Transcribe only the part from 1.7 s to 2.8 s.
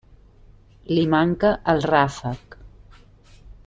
el ràfec.